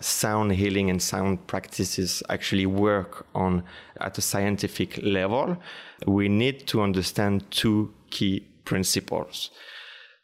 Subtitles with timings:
[0.00, 3.62] sound healing and sound practices actually work on
[4.00, 5.56] at a scientific level,
[6.06, 9.50] we need to understand two key principles.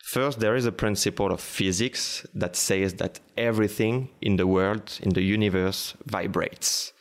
[0.04, 5.10] First, there is a principle of physics that says that everything in the world, in
[5.10, 6.92] the universe, vibrates.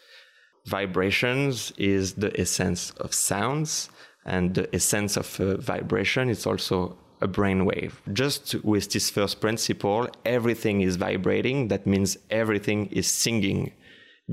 [0.66, 3.90] Vibrations is the essence of sounds,
[4.26, 7.94] and the essence of a vibration is also a brainwave.
[8.14, 11.68] Just with this first principle, everything is vibrating.
[11.68, 13.74] That means everything is singing,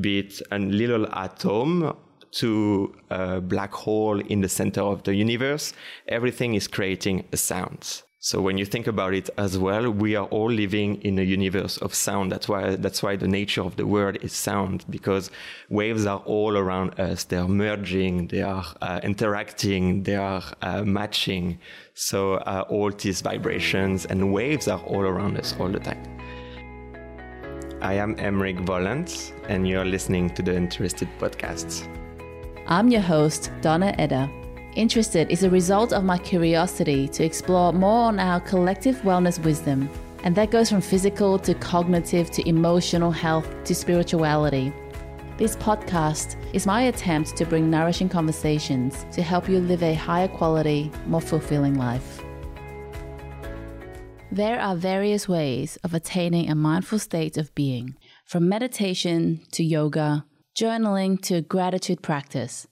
[0.00, 1.97] be it a little atom
[2.41, 5.74] to a black hole in the center of the universe.
[6.09, 8.02] Everything is creating a sound.
[8.24, 11.76] So when you think about it as well, we are all living in a universe
[11.78, 12.30] of sound.
[12.30, 15.28] That's why that's why the nature of the world is sound because
[15.70, 17.24] waves are all around us.
[17.24, 21.58] They are merging, they are uh, interacting, they are uh, matching.
[21.94, 26.04] So uh, all these vibrations and waves are all around us all the time.
[27.80, 31.88] I am Emeric Volant, and you're listening to the Interested Podcasts.
[32.69, 34.30] I'm your host, Donna Eder.
[34.75, 39.91] Interested is a result of my curiosity to explore more on our collective wellness wisdom,
[40.25, 44.73] and that goes from physical to cognitive to emotional health to spirituality.
[45.37, 50.28] This podcast is my attempt to bring nourishing conversations to help you live a higher
[50.28, 52.23] quality, more fulfilling life.
[54.31, 60.25] There are various ways of attaining a mindful state of being, from meditation to yoga,
[60.56, 62.67] journaling to gratitude practice.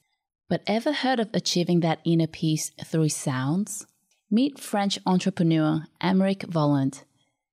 [0.51, 3.87] But ever heard of achieving that inner peace through sounds?
[4.33, 7.05] Meet French entrepreneur Emeric Volant.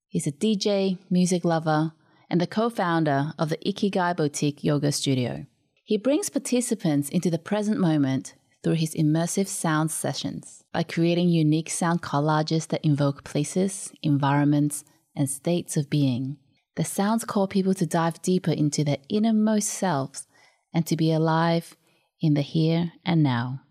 [0.08, 1.94] He's a DJ, music lover,
[2.28, 5.46] and the co founder of the Ikigai Boutique Yoga Studio.
[5.84, 11.70] He brings participants into the present moment through his immersive sound sessions by creating unique
[11.70, 14.84] sound collages that invoke places, environments,
[15.16, 16.38] and states of being.
[16.76, 20.26] The sounds call people to dive deeper into their innermost selves
[20.74, 21.77] and to be alive
[22.22, 23.62] in the here and now.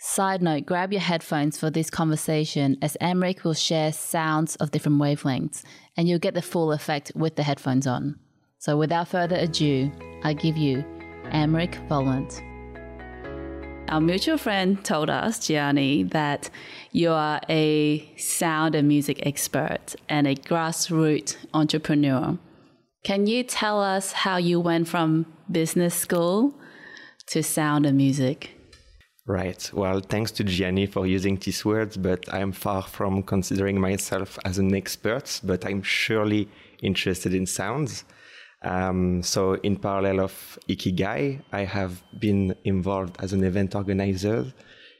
[0.00, 5.00] Side note, grab your headphones for this conversation as Emeric will share sounds of different
[5.00, 5.64] wavelengths
[5.96, 8.18] and you'll get the full effect with the headphones on.
[8.58, 9.90] So without further ado,
[10.22, 10.84] I give you
[11.32, 12.40] Emeric Volant.
[13.88, 16.50] Our mutual friend told us, Gianni, that
[16.92, 22.38] you are a sound and music expert and a grassroots entrepreneur.
[23.02, 26.54] Can you tell us how you went from business school
[27.28, 28.50] to sound and music?
[29.26, 29.70] Right.
[29.74, 34.58] Well, thanks to Gianni for using these words, but I'm far from considering myself as
[34.58, 36.48] an expert, but I'm surely
[36.82, 38.04] interested in sounds.
[38.62, 44.46] Um, so, in parallel of Ikigai, I have been involved as an event organizer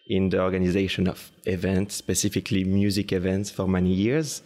[0.09, 4.43] in the organization of events, specifically music events, for many years.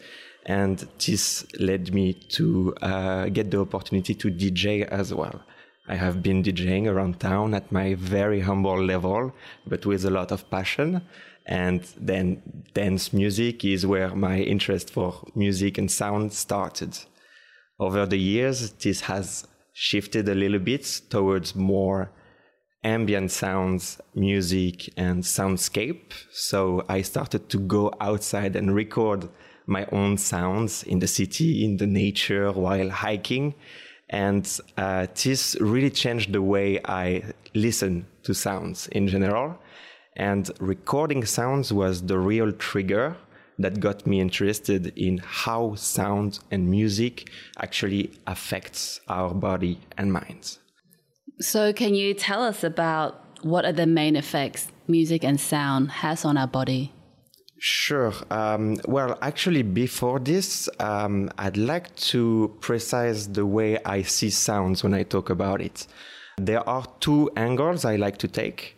[0.46, 5.42] And this led me to uh, get the opportunity to DJ as well.
[5.88, 9.32] I have been DJing around town at my very humble level,
[9.66, 11.02] but with a lot of passion.
[11.44, 12.40] And then
[12.72, 16.96] dance music is where my interest for music and sound started.
[17.80, 22.12] Over the years, this has shifted a little bit towards more
[22.84, 26.12] ambient sounds, music, and soundscape.
[26.30, 29.28] So I started to go outside and record
[29.66, 33.54] my own sounds in the city, in the nature, while hiking.
[34.12, 34.46] And
[34.76, 37.22] uh, this really changed the way I
[37.54, 39.58] listen to sounds in general.
[40.16, 43.16] And recording sounds was the real trigger
[43.58, 50.58] that got me interested in how sound and music actually affects our body and minds.
[51.40, 56.24] So, can you tell us about what are the main effects music and sound has
[56.24, 56.92] on our body?
[57.64, 58.12] Sure.
[58.28, 64.82] Um, well, actually, before this, um, I'd like to precise the way I see sounds
[64.82, 65.86] when I talk about it.
[66.38, 68.76] There are two angles I like to take.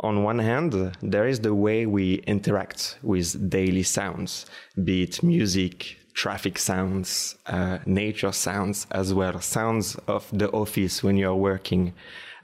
[0.00, 4.46] On one hand, there is the way we interact with daily sounds,
[4.82, 11.16] be it music, traffic sounds, uh, nature sounds as well, sounds of the office when
[11.16, 11.94] you're working.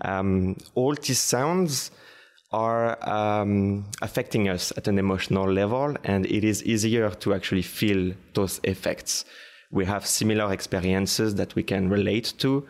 [0.00, 1.90] Um, all these sounds
[2.52, 8.14] are um, affecting us at an emotional level, and it is easier to actually feel
[8.34, 9.25] those effects.
[9.70, 12.66] We have similar experiences that we can relate to.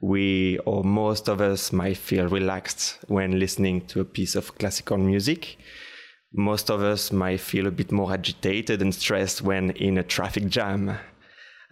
[0.00, 4.98] We, or most of us, might feel relaxed when listening to a piece of classical
[4.98, 5.56] music.
[6.32, 10.48] Most of us might feel a bit more agitated and stressed when in a traffic
[10.48, 10.98] jam.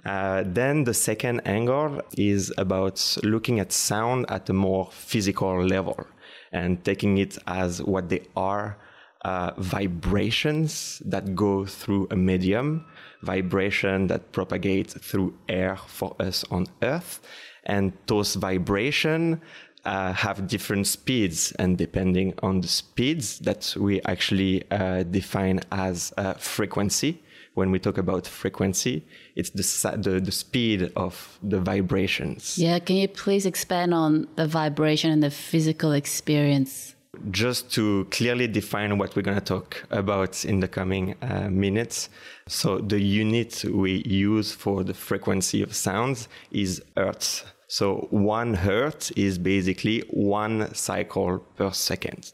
[0.04, 6.06] Uh, then the second angle is about looking at sound at a more physical level
[6.52, 8.76] and taking it as what they are
[9.24, 12.84] uh, vibrations that go through a medium,
[13.22, 17.20] vibration that propagate through air for us on Earth,
[17.64, 19.40] and those vibration
[19.84, 26.12] uh, have different speeds, and depending on the speeds that we actually uh, define as
[26.16, 27.22] uh, frequency,
[27.54, 29.04] when we talk about frequency,
[29.36, 32.56] it's the, the, the speed of the vibrations.
[32.58, 36.94] Yeah, can you please expand on the vibration and the physical experience?
[37.30, 42.08] Just to clearly define what we're going to talk about in the coming uh, minutes.
[42.48, 47.44] So, the unit we use for the frequency of sounds is hertz.
[47.68, 52.32] So, one hertz is basically one cycle per second.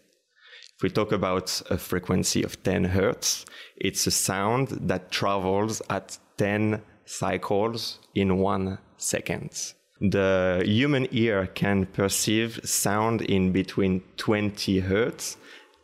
[0.79, 3.45] If we talk about a frequency of 10 hertz,
[3.79, 9.75] it's a sound that travels at 10 cycles in one second.
[10.01, 15.37] The human ear can perceive sound in between 20 hertz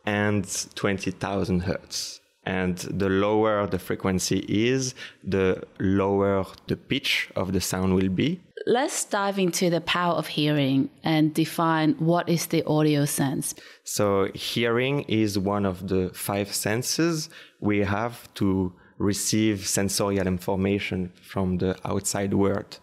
[0.05, 0.45] and
[0.75, 2.21] 20,000 hertz.
[2.45, 4.93] And the lower the frequency is,
[5.23, 8.41] the lower the pitch of the sound will be.
[8.67, 13.53] Let's dive into the power of hearing and define what is the audio sense.
[13.83, 21.57] So, hearing is one of the five senses we have to receive sensorial information from
[21.57, 22.79] the outside world.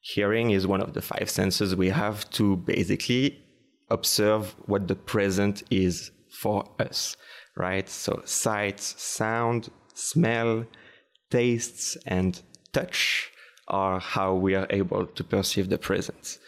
[0.00, 3.44] Hearing is one of the five senses we have to basically
[3.90, 6.10] observe what the present is
[6.40, 7.16] for us,
[7.56, 7.88] right?
[7.88, 10.66] So, sight, sound, smell,
[11.30, 12.40] tastes, and
[12.72, 13.30] touch
[13.68, 16.38] are how we are able to perceive the present.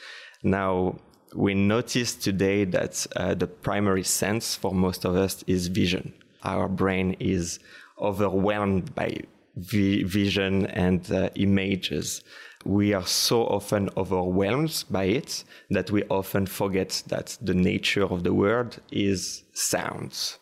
[0.43, 0.99] Now,
[1.35, 6.15] we notice today that uh, the primary sense for most of us is vision.
[6.43, 7.59] Our brain is
[8.01, 9.21] overwhelmed by
[9.57, 12.23] vi- vision and uh, images.
[12.65, 18.25] We are so often overwhelmed by it that we often forget that the nature of
[18.25, 20.39] the world is sounds.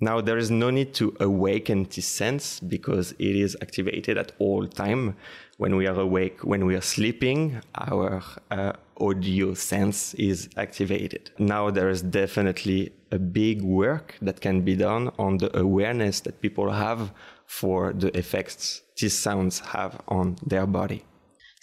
[0.00, 4.68] Now, there is no need to awaken this sense because it is activated at all
[4.68, 5.16] time.
[5.56, 8.22] When we are awake, when we are sleeping, our
[8.52, 11.32] uh, audio sense is activated.
[11.38, 16.40] Now, there is definitely a big work that can be done on the awareness that
[16.40, 17.10] people have
[17.46, 21.02] for the effects these sounds have on their body.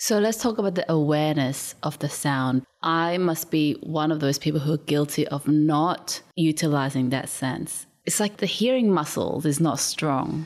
[0.08, 2.62] So let's talk about the awareness of the sound.
[2.84, 7.88] I must be one of those people who are guilty of not utilizing that sense
[8.06, 10.46] it's like the hearing muscles is not strong.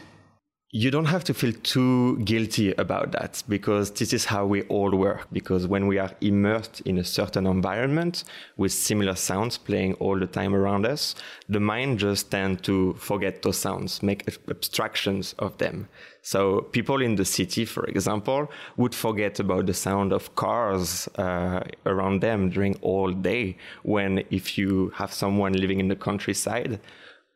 [0.71, 4.95] You don't have to feel too guilty about that because this is how we all
[4.95, 5.27] work.
[5.33, 8.23] Because when we are immersed in a certain environment
[8.55, 11.15] with similar sounds playing all the time around us,
[11.49, 15.89] the mind just tends to forget those sounds, make abstractions of them.
[16.21, 21.61] So people in the city, for example, would forget about the sound of cars uh,
[21.85, 23.57] around them during all day.
[23.83, 26.79] When if you have someone living in the countryside,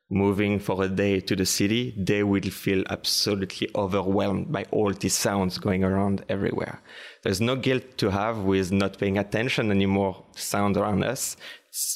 [0.09, 5.15] moving for a day to the city, they will feel absolutely overwhelmed by all these
[5.15, 6.81] sounds going around everywhere.
[7.23, 11.35] There's no guilt to have with not paying attention anymore to sound around us.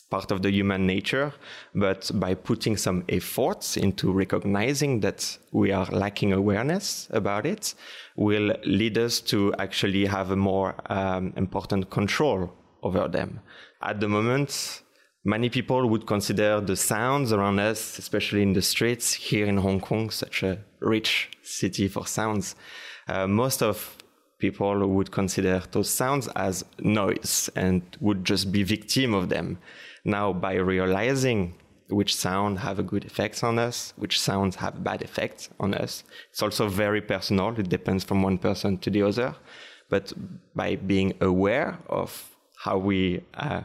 [0.09, 1.33] Part of the human nature,
[1.75, 7.75] but by putting some efforts into recognizing that we are lacking awareness about it,
[8.15, 12.51] will lead us to actually have a more um, important control
[12.81, 13.39] over them.
[13.81, 14.81] At the moment,
[15.27, 19.81] Many people would consider the sounds around us, especially in the streets here in Hong
[19.81, 22.55] Kong, such a rich city for sounds.
[23.09, 23.96] Uh, most of
[24.39, 29.57] people would consider those sounds as noise and would just be victim of them.
[30.05, 31.55] Now, by realizing
[31.89, 36.03] which sound have a good effects on us, which sounds have bad effects on us,
[36.29, 37.57] it's also very personal.
[37.57, 39.35] It depends from one person to the other.
[39.89, 40.13] But
[40.53, 43.61] by being aware of how we uh,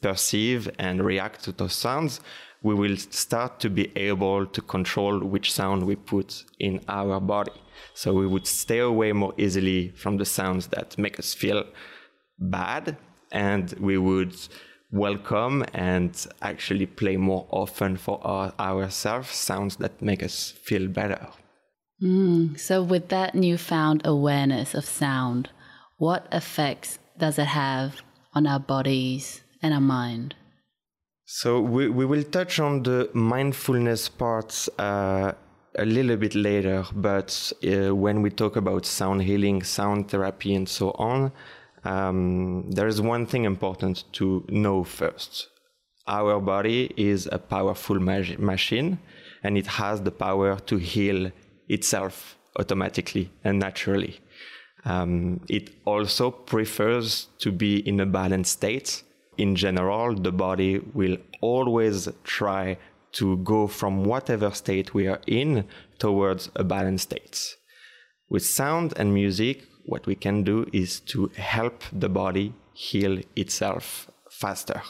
[0.00, 2.20] perceive and react to those sounds,
[2.64, 7.52] we will start to be able to control which sound we put in our body.
[7.92, 11.64] So we would stay away more easily from the sounds that make us feel
[12.38, 12.96] bad,
[13.30, 14.34] and we would
[14.90, 21.28] welcome and actually play more often for our, ourselves sounds that make us feel better.
[22.02, 25.50] Mm, so, with that newfound awareness of sound,
[25.98, 28.00] what effects does it have
[28.32, 30.34] on our bodies and our mind?
[31.36, 35.32] So we, we will touch on the mindfulness parts uh,
[35.76, 40.68] a little bit later, but uh, when we talk about sound healing, sound therapy, and
[40.68, 41.32] so on,
[41.82, 45.48] um, there is one thing important to know first.
[46.06, 49.00] Our body is a powerful ma- machine,
[49.42, 51.32] and it has the power to heal
[51.68, 54.20] itself automatically and naturally.
[54.84, 59.02] Um, it also prefers to be in a balanced state.
[59.36, 62.78] In general, the body will always try
[63.12, 65.64] to go from whatever state we are in
[65.98, 67.56] towards a balanced state.
[68.28, 74.10] With sound and music, what we can do is to help the body heal itself
[74.30, 74.82] faster.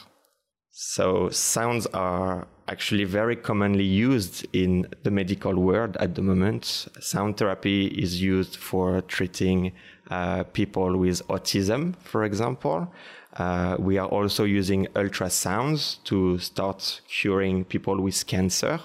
[0.71, 6.87] So, sounds are actually very commonly used in the medical world at the moment.
[6.99, 9.71] Sound therapy is used for treating
[10.09, 12.91] uh, people with autism, for example.
[13.35, 18.79] Uh, we are also using ultrasounds to start curing people with cancer,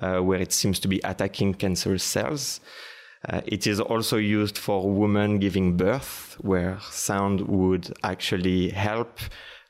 [0.00, 2.60] uh, where it seems to be attacking cancer cells.
[3.28, 9.20] Uh, it is also used for women giving birth, where sound would actually help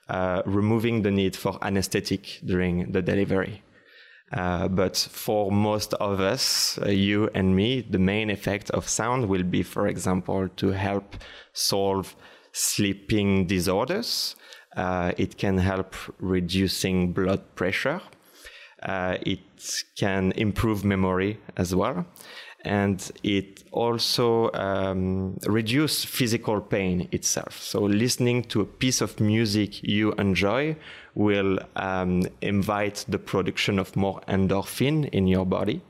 [0.08, 3.62] uh, removing the need for anesthetic during the delivery.
[4.32, 9.28] Uh, but for most of us, uh, you and me, the main effect of sound
[9.28, 11.16] will be, for example, to help
[11.52, 12.16] solve
[12.52, 14.36] sleeping disorders.
[14.76, 18.00] Uh, it can help reducing blood pressure.
[18.82, 19.40] Uh, it
[19.96, 22.06] can improve memory as well
[22.64, 27.60] and it also um, reduce physical pain itself.
[27.60, 30.76] So listening to a piece of music you enjoy
[31.14, 35.82] will um, invite the production of more endorphin in your body.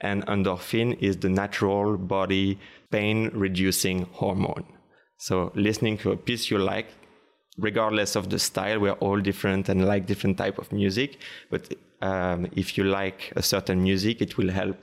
[0.00, 2.58] And endorphin is the natural body
[2.90, 4.75] pain reducing hormone.
[5.18, 6.88] So listening to a piece you like,
[7.58, 11.18] regardless of the style, we're all different and like different type of music.
[11.50, 14.76] But um, if you like a certain music, it will help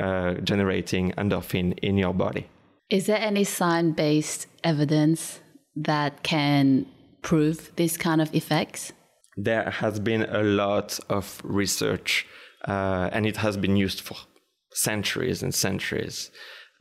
[0.00, 2.46] uh, generating endorphin in your body.
[2.88, 5.40] Is there any science based evidence
[5.74, 6.86] that can
[7.22, 8.92] prove this kind of effects?
[9.36, 12.26] There has been a lot of research,
[12.66, 14.16] uh, and it has been used for
[14.72, 16.30] centuries and centuries.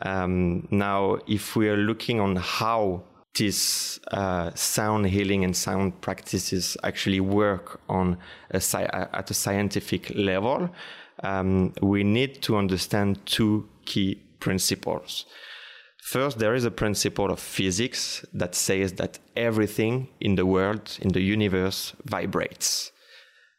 [0.01, 3.03] Um, now, if we are looking on how
[3.35, 8.17] these uh, sound healing and sound practices actually work on
[8.51, 8.61] a
[9.15, 10.69] at a scientific level,
[11.23, 15.25] um, we need to understand two key principles.
[16.03, 21.09] First, there is a principle of physics that says that everything in the world, in
[21.09, 22.91] the universe, vibrates.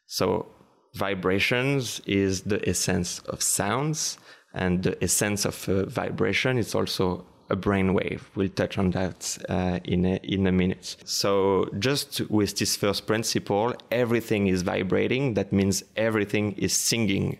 [0.06, 0.46] So,
[0.94, 4.18] vibrations is the essence of sounds,
[4.56, 8.28] and the sense of uh, vibration is also a brain wave.
[8.34, 10.96] We'll touch on that uh, in, a, in a minute.
[11.04, 15.34] So, just with this first principle, everything is vibrating.
[15.34, 17.38] That means everything is singing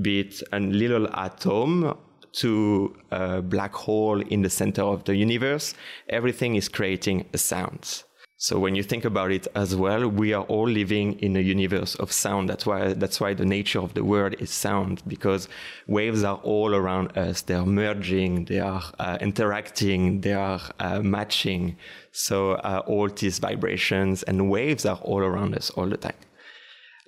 [0.00, 1.96] be it a little atom
[2.32, 5.74] to a black hole in the center of the universe,
[6.08, 8.04] everything is creating a sound.
[8.40, 11.96] So when you think about it as well, we are all living in a universe
[11.96, 12.48] of sound.
[12.48, 15.48] That's why that's why the nature of the world is sound because
[15.88, 17.42] waves are all around us.
[17.42, 21.78] They are merging, they are uh, interacting, they are uh, matching.
[22.12, 26.22] So uh, all these vibrations and waves are all around us all the time.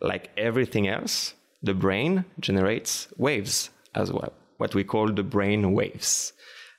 [0.00, 6.32] Like everything else, the brain generates waves as well, what we call the brain waves.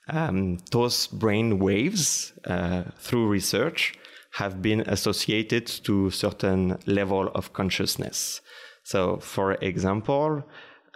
[0.08, 3.94] Um, those brain waves, uh, through research,
[4.32, 8.40] have been associated to certain level of consciousness.
[8.82, 10.42] So, for example,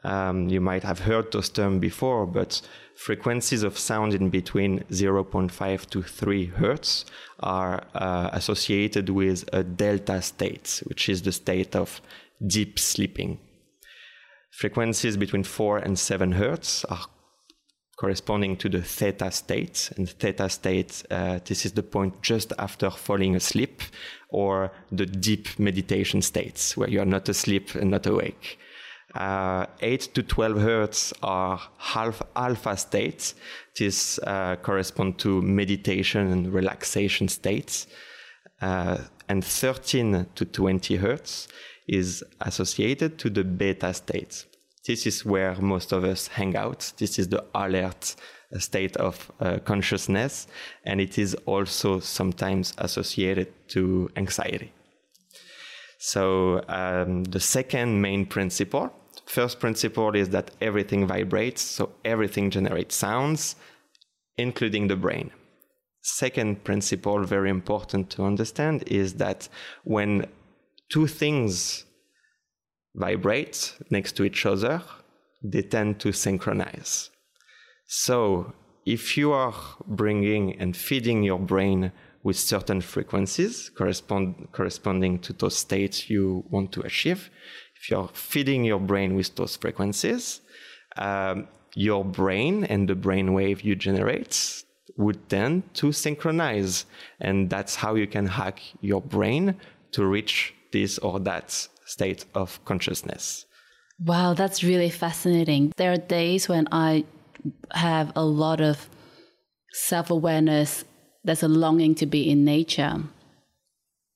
[0.05, 2.61] um, you might have heard those terms before, but
[2.95, 7.05] frequencies of sound in between 0.5 to 3 hertz
[7.40, 12.00] are uh, associated with a delta state, which is the state of
[12.47, 13.38] deep sleeping.
[14.50, 17.07] Frequencies between 4 and 7 hertz are
[17.97, 19.91] corresponding to the theta state.
[19.97, 23.83] And theta state, uh, this is the point just after falling asleep,
[24.29, 28.59] or the deep meditation states where you are not asleep and not awake.
[29.15, 33.35] Uh, 8 to 12 hertz are half alpha states.
[33.79, 37.87] This uh, correspond to meditation and relaxation states.
[38.61, 38.99] Uh,
[39.29, 41.49] and 13 to 20 hertz
[41.88, 44.45] is associated to the beta state.
[44.87, 46.93] This is where most of us hang out.
[46.97, 48.14] This is the alert
[48.59, 50.47] state of uh, consciousness,
[50.85, 54.73] and it is also sometimes associated to anxiety.
[55.99, 58.93] So, um, the second main principle
[59.26, 63.57] first principle is that everything vibrates, so everything generates sounds,
[64.38, 65.31] including the brain.
[66.02, 69.49] Second principle, very important to understand, is that
[69.85, 70.26] when
[70.88, 71.86] two things
[72.97, 74.83] vibrate next to each other,
[75.43, 77.11] they tend to synchronize.
[77.87, 78.53] So,
[78.85, 79.55] if you are
[79.87, 86.73] bringing and feeding your brain with certain frequencies correspond, corresponding to those states you want
[86.73, 87.31] to achieve,
[87.76, 90.41] if you're feeding your brain with those frequencies,
[90.97, 94.65] um, your brain and the brain wave you generate
[94.97, 96.87] would tend to synchronize.
[97.21, 99.57] And that's how you can hack your brain
[99.93, 103.47] to reach this or that state of consciousness.
[104.05, 105.73] Wow, that's really fascinating.
[105.76, 107.05] There are days when I
[107.73, 108.88] have a lot of
[109.73, 110.85] self awareness,
[111.25, 113.02] there's a longing to be in nature.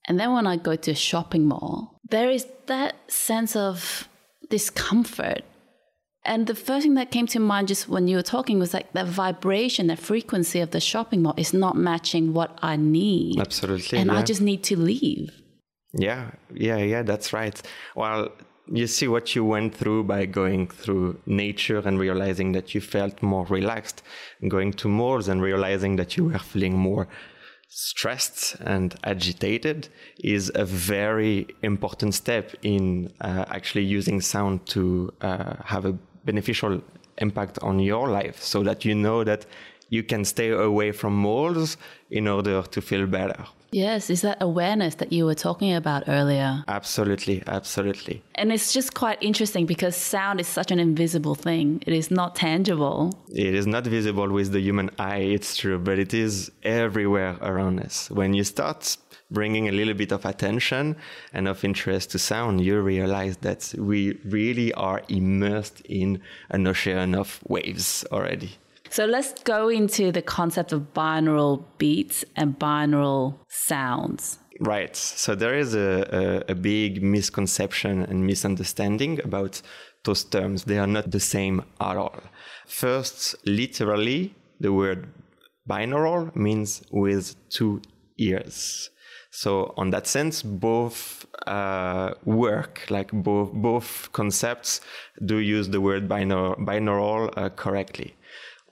[0.06, 4.08] And then when I go to a shopping mall, there is that sense of
[4.48, 5.42] discomfort.
[6.24, 8.92] And the first thing that came to mind just when you were talking was like
[8.92, 13.40] the vibration, the frequency of the shopping mall is not matching what I need.
[13.40, 13.98] Absolutely.
[13.98, 14.18] And yeah.
[14.18, 15.39] I just need to leave.
[15.92, 17.60] Yeah, yeah, yeah, that's right.
[17.96, 18.30] Well,
[18.72, 23.20] you see what you went through by going through nature and realizing that you felt
[23.22, 24.02] more relaxed,
[24.48, 27.08] going to malls and realizing that you were feeling more
[27.68, 29.88] stressed and agitated
[30.22, 35.92] is a very important step in uh, actually using sound to uh, have a
[36.24, 36.80] beneficial
[37.18, 39.46] impact on your life so that you know that
[39.88, 41.76] you can stay away from malls
[42.10, 43.44] in order to feel better.
[43.72, 46.64] Yes, is that awareness that you were talking about earlier?
[46.66, 48.22] Absolutely, absolutely.
[48.34, 51.82] And it's just quite interesting because sound is such an invisible thing.
[51.86, 53.12] It is not tangible.
[53.32, 57.80] It is not visible with the human eye, it's true, but it is everywhere around
[57.80, 58.10] us.
[58.10, 58.96] When you start
[59.30, 60.96] bringing a little bit of attention
[61.32, 67.14] and of interest to sound, you realize that we really are immersed in an ocean
[67.14, 68.58] of waves already.
[68.90, 74.40] So let's go into the concept of binaural beats and binaural sounds.
[74.58, 74.96] Right.
[74.96, 79.62] So there is a, a, a, big misconception and misunderstanding about
[80.04, 80.64] those terms.
[80.64, 82.20] They are not the same at all.
[82.66, 85.06] First, literally, the word
[85.68, 87.80] binaural means with two
[88.18, 88.90] ears.
[89.32, 94.80] So, on that sense, both uh, work, like both both concepts,
[95.24, 98.16] do use the word binaural, binaural uh, correctly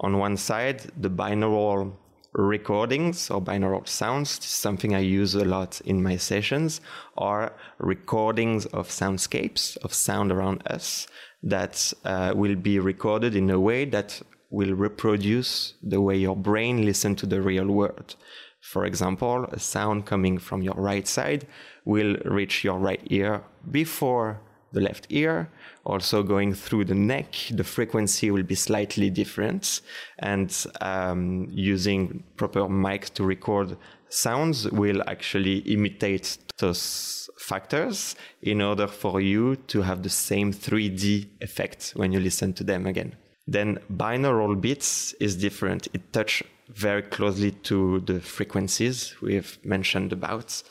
[0.01, 1.93] on one side, the binaural
[2.33, 6.81] recordings or binaural sounds, something I use a lot in my sessions,
[7.17, 11.07] are recordings of soundscapes, of sound around us
[11.43, 16.85] that uh, will be recorded in a way that will reproduce the way your brain
[16.85, 18.17] listens to the real world.
[18.61, 21.47] For example, a sound coming from your right side
[21.85, 24.41] will reach your right ear before
[24.73, 25.49] the left ear.
[25.85, 29.81] Also going through the neck, the frequency will be slightly different.
[30.19, 33.77] And um, using proper mic to record
[34.09, 41.29] sounds will actually imitate those factors in order for you to have the same 3D
[41.41, 43.15] effect when you listen to them again.
[43.47, 45.89] Then binaural beats is different.
[45.95, 50.63] It touch very closely to the frequencies we've mentioned about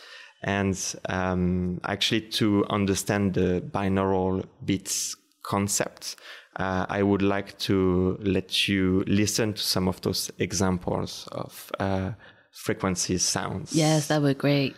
[0.43, 6.15] and um, actually to understand the binaural beats concept,
[6.57, 12.11] uh, I would like to let you listen to some of those examples of uh,
[12.51, 13.73] frequency sounds.
[13.73, 14.75] Yes, that would be great.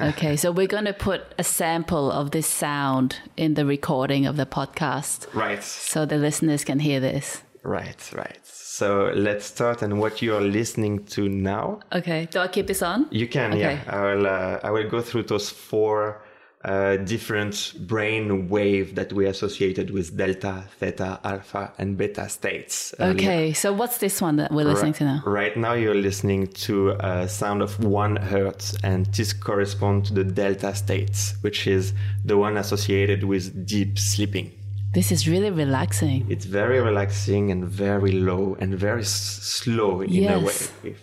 [0.00, 4.36] okay, so we're going to put a sample of this sound in the recording of
[4.36, 5.32] the podcast.
[5.34, 5.62] Right.
[5.62, 7.42] So the listeners can hear this.
[7.62, 8.38] Right, right.
[8.44, 11.80] So let's start and what you are listening to now.
[11.92, 12.28] Okay.
[12.30, 13.06] Do I keep this on?
[13.10, 13.60] You can, okay.
[13.60, 13.82] yeah.
[13.86, 14.26] I will.
[14.26, 16.22] Uh, I will go through those four
[16.64, 22.94] uh, different brain wave that we associated with delta, theta, alpha, and beta states.
[22.98, 23.14] Earlier.
[23.14, 23.52] Okay.
[23.52, 25.22] So what's this one that we're listening right, to now?
[25.24, 30.24] Right now, you're listening to a sound of one hertz, and this corresponds to the
[30.24, 31.92] delta states, which is
[32.24, 34.52] the one associated with deep sleeping.
[34.92, 36.26] This is really relaxing.
[36.30, 40.70] It's very relaxing and very low and very s- slow in yes.
[40.82, 40.96] a way.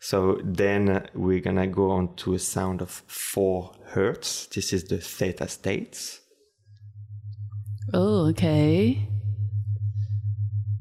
[0.00, 4.46] So then uh, we're gonna go on to a sound of four hertz.
[4.46, 6.20] This is the theta states.
[7.92, 9.06] Oh, okay.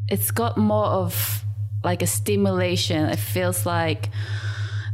[0.08, 1.44] It's got more of
[1.84, 3.10] like a stimulation.
[3.10, 4.10] It feels like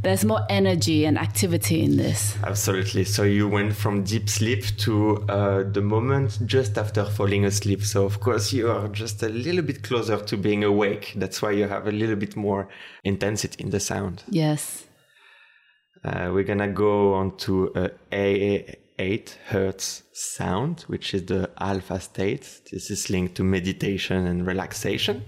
[0.02, 2.36] there's more energy and activity in this.
[2.44, 3.04] Absolutely.
[3.04, 7.82] So you went from deep sleep to uh, the moment just after falling asleep.
[7.84, 11.12] So of course you are just a little bit closer to being awake.
[11.16, 12.68] That's why you have a little bit more
[13.04, 14.22] intensity in the sound.
[14.28, 14.84] Yes.
[16.04, 22.00] Uh, we're gonna go on to a A 8 hertz sound, which is the alpha
[22.00, 22.62] state.
[22.70, 25.22] This is linked to meditation and relaxation.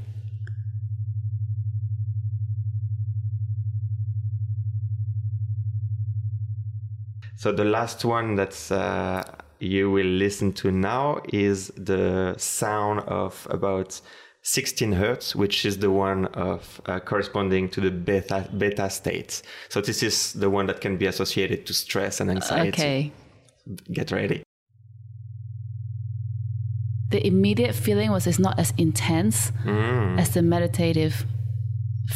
[7.38, 9.22] So the last one that uh,
[9.60, 14.00] you will listen to now is the sound of about
[14.42, 19.44] 16 hertz, which is the one of uh, corresponding to the beta beta states.
[19.68, 22.70] So this is the one that can be associated to stress and anxiety.
[22.70, 23.12] Okay.
[23.92, 24.42] Get ready.
[27.10, 30.18] The immediate feeling was it's not as intense mm.
[30.18, 31.24] as the meditative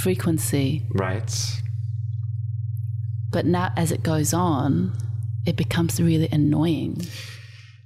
[0.01, 0.83] frequency.
[0.91, 1.33] Right.
[3.31, 4.93] But now as it goes on,
[5.47, 6.97] it becomes really annoying.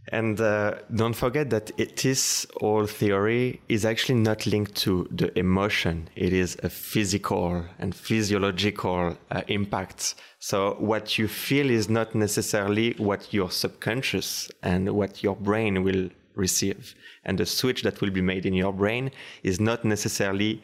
[0.08, 5.36] And uh, don't forget that it is all theory is actually not linked to the
[5.36, 6.08] emotion.
[6.14, 10.14] It is a physical and physiological uh, impact.
[10.38, 16.08] So what you feel is not necessarily what your subconscious and what your brain will
[16.36, 16.94] receive.
[17.24, 19.10] And the switch that will be made in your brain
[19.42, 20.62] is not necessarily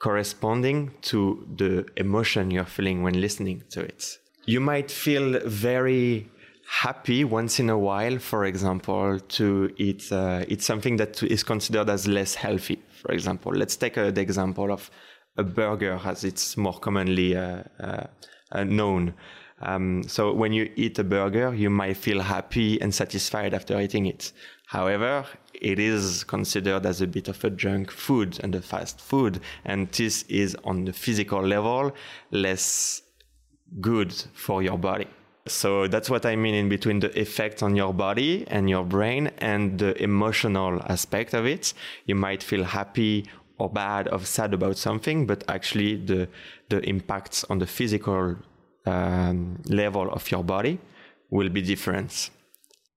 [0.00, 4.16] corresponding to the emotion you're feeling when listening to it.
[4.46, 6.28] You might feel very
[6.70, 12.06] happy once in a while, for example, to eat uh, something that is considered as
[12.06, 12.80] less healthy.
[13.02, 14.90] For example, let's take uh, the example of
[15.36, 18.06] a burger, as it's more commonly uh, uh,
[18.52, 19.14] uh known.
[19.62, 24.06] Um, so when you eat a burger, you might feel happy and satisfied after eating
[24.06, 24.32] it.
[24.66, 29.40] However, it is considered as a bit of a junk food and a fast food,
[29.64, 31.92] and this is on the physical level
[32.30, 33.02] less
[33.80, 35.06] good for your body.
[35.46, 39.30] So that's what I mean in between the effect on your body and your brain
[39.38, 41.72] and the emotional aspect of it.
[42.06, 43.26] You might feel happy
[43.58, 46.28] or bad or sad about something, but actually the
[46.68, 48.36] the impacts on the physical
[48.86, 50.78] um, level of your body
[51.30, 52.30] will be different.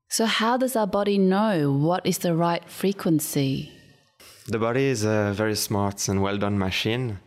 [0.10, 3.72] So how does our body know what is the right frequency?
[4.48, 7.20] The body is a very smart and well done machine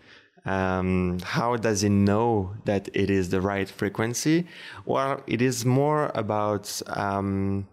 [0.46, 4.46] um, how does it know that it is the right frequency?
[4.84, 7.66] Well, it is more about um,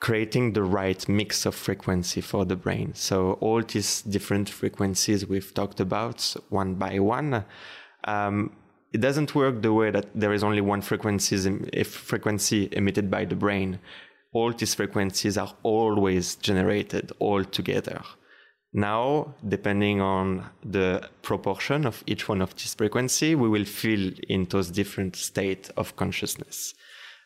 [0.00, 2.94] creating the right mix of frequency for the brain.
[2.94, 7.44] So all these different frequencies we've talked about one by one.
[8.04, 8.56] Um,
[8.94, 11.36] it doesn't work the way that there is only one frequency,
[11.84, 13.78] frequency emitted by the brain.
[14.32, 18.00] All these frequencies are always generated all together.
[18.76, 24.44] Now, depending on the proportion of each one of these frequency, we will feel in
[24.44, 26.74] those different state of consciousness.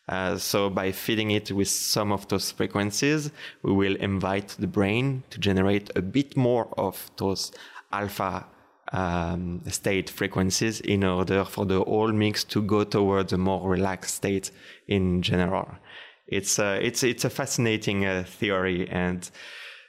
[0.07, 3.31] Uh, so by feeding it with some of those frequencies,
[3.63, 7.51] we will invite the brain to generate a bit more of those
[7.91, 8.45] alpha
[8.93, 14.15] um, state frequencies in order for the whole mix to go towards a more relaxed
[14.15, 14.51] state
[14.87, 15.67] in general.
[16.27, 19.29] It's a, it's, it's a fascinating uh, theory and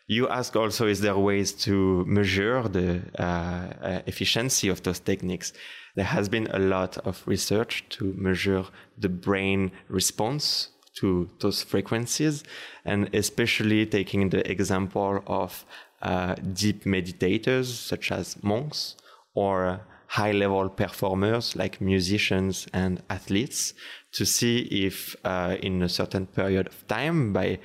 [0.06, 5.52] you ask also, is there ways to measure the uh, uh, efficiency of those techniques?
[5.94, 8.64] There has been a lot of research to measure
[8.98, 12.44] the brain response to those frequencies,
[12.84, 15.64] and especially taking the example of
[16.02, 18.96] uh, deep meditators such as monks
[19.34, 23.72] or high level performers like musicians and athletes
[24.12, 27.58] to see if uh, in a certain period of time by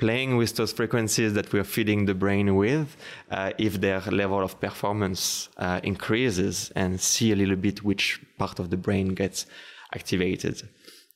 [0.00, 2.96] playing with those frequencies that we're feeding the brain with,
[3.30, 8.58] uh, if their level of performance uh, increases, and see a little bit which part
[8.58, 9.46] of the brain gets
[9.94, 10.56] activated.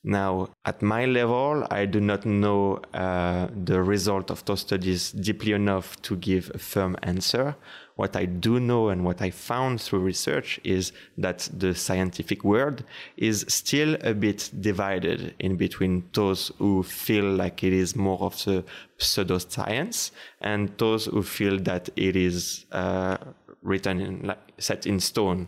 [0.03, 5.53] Now, at my level, I do not know uh, the result of those studies deeply
[5.53, 7.55] enough to give a firm answer.
[7.95, 12.83] What I do know and what I found through research is that the scientific world
[13.15, 18.43] is still a bit divided in between those who feel like it is more of
[18.43, 18.65] the
[18.99, 23.17] pseudoscience and those who feel that it is uh,
[23.61, 25.47] written in, like, set in stone.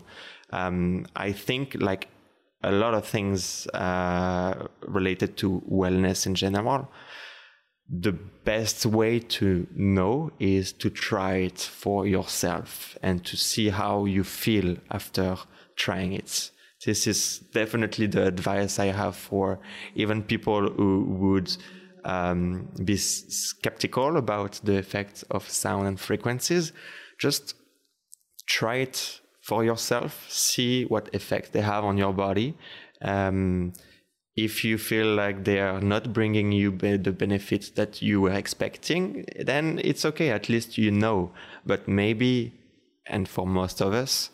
[0.50, 2.08] Um, I think like
[2.62, 6.90] a lot of things uh, related to wellness in general
[7.88, 14.04] the best way to know is to try it for yourself and to see how
[14.04, 15.36] you feel after
[15.76, 16.50] trying it.
[16.84, 19.58] This is definitely the advice I have for
[19.94, 21.56] even people who would
[22.04, 26.72] um, be skeptical about the effects of sound and frequencies.
[27.18, 27.54] Just
[28.46, 32.56] try it for yourself, see what effect they have on your body.
[33.00, 33.72] Um,
[34.38, 39.24] if you feel like they are not bringing you the benefits that you were expecting,
[39.36, 40.30] then it's okay.
[40.30, 41.32] At least you know.
[41.66, 42.52] But maybe,
[43.06, 44.30] and for most of us,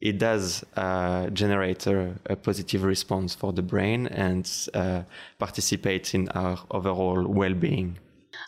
[0.00, 5.02] it does uh, generate a, a, positive response for the brain and uh,
[5.38, 7.98] participate in our overall well-being.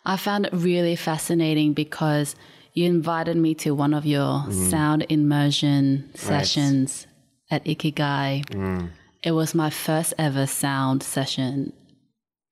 [0.04, 2.36] I found it really fascinating because
[2.72, 4.70] you invited me to one of your mm.
[4.70, 7.06] sound immersion sessions
[7.50, 7.56] right.
[7.56, 8.46] at Ikigai.
[8.46, 8.90] Mm
[9.26, 11.72] it was my first ever sound session,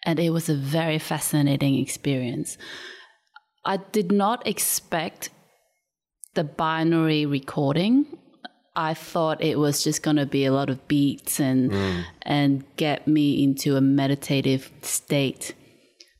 [0.04, 2.58] and it was a very fascinating experience.
[3.64, 5.30] I did not expect
[6.34, 8.06] the binary recording.
[8.74, 12.04] I thought it was just going to be a lot of beats and mm.
[12.22, 15.54] and get me into a meditative state.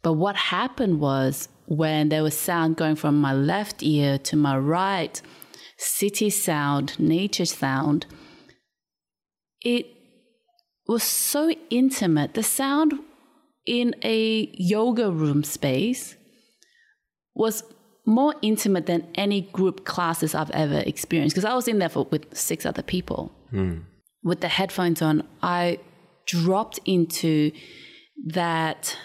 [0.03, 4.57] But what happened was when there was sound going from my left ear to my
[4.57, 5.21] right,
[5.79, 8.07] city sound, nature sound,
[9.63, 9.94] it
[10.87, 12.35] was so intimate.
[12.35, 12.95] The sound
[13.67, 16.17] in a yoga room space
[17.35, 17.65] was
[18.07, 22.05] more intimate than any group classes I've ever experienced because I was in there for,
[22.05, 23.33] with six other people.
[23.53, 23.85] Mm.
[24.23, 25.79] With the headphones on, I
[26.27, 27.53] dropped into
[28.27, 28.97] that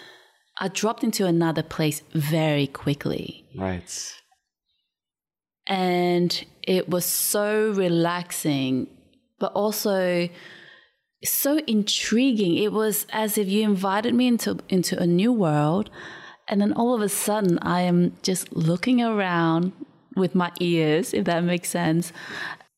[0.58, 3.46] I dropped into another place very quickly.
[3.56, 4.14] Right.
[5.66, 8.88] And it was so relaxing,
[9.38, 10.28] but also
[11.24, 12.56] so intriguing.
[12.56, 15.90] It was as if you invited me into into a new world,
[16.48, 19.72] and then all of a sudden I am just looking around
[20.16, 22.12] with my ears, if that makes sense.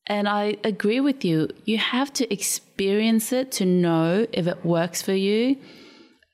[0.07, 1.49] And I agree with you.
[1.65, 5.57] You have to experience it to know if it works for you.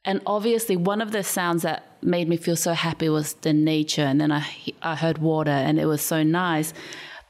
[0.05, 4.03] And obviously, one of the sounds that made me feel so happy was the nature.
[4.03, 4.47] And then I,
[4.81, 6.73] I heard water, and it was so nice.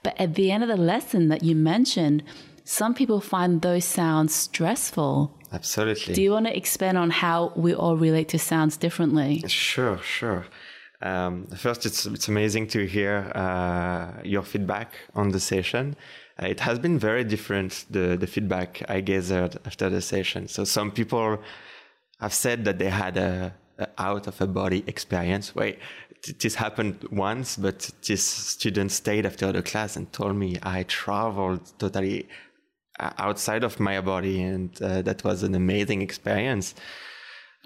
[0.05, 2.23] But at the end of the lesson that you mentioned,
[2.69, 5.35] some people find those sounds stressful.
[5.51, 6.13] Absolutely.
[6.13, 9.43] Do you want to expand on how we all relate to sounds differently?
[9.49, 10.45] Sure, sure.
[11.01, 15.97] Um, first, it's it's amazing to hear uh, your feedback on the session.
[16.43, 20.47] Uh, it has been very different the the feedback I gathered after the session.
[20.47, 21.39] So some people
[22.21, 25.55] have said that they had a, a out of a body experience.
[25.55, 25.79] Wait,
[26.39, 31.63] this happened once, but this student stayed after the class and told me I traveled
[31.79, 32.29] totally
[32.99, 36.75] outside of my body, and uh, that was an amazing experience